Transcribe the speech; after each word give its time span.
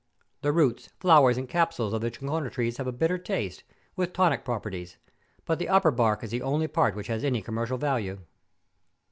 The 0.41 0.51
roots, 0.51 0.89
flowers, 0.99 1.37
and 1.37 1.47
capsules 1.47 1.93
of 1.93 2.01
the 2.01 2.09
chinchona 2.09 2.49
trees 2.49 2.77
have 2.77 2.87
a 2.87 2.91
bitter 2.91 3.19
taste, 3.19 3.61
with 3.95 4.13
tonic 4.13 4.43
properties; 4.43 4.97
but 5.45 5.59
the 5.59 5.69
upper 5.69 5.91
bark 5.91 6.23
is 6.23 6.31
the 6.31 6.41
only 6.41 6.67
part 6.67 6.95
which 6.95 7.05
has 7.05 7.23
any 7.23 7.43
commercial 7.43 7.77
value. 7.77 8.17